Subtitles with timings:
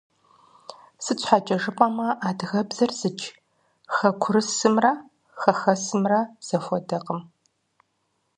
[1.03, 3.21] Сыт щхьэкӀэ жыпӀэмэ, адыгэбзэр зыдж
[3.95, 4.91] хэкурысымрэ
[5.39, 7.19] хэхэсымрэ зэхуэдэкъым.